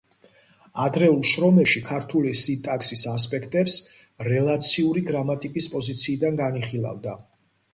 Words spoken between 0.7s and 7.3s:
ადრეულ შრომებში ქართული სინტაქსის ასპექტებს რელაციური გრამატიკის პოზიციიდან განიხილავდა.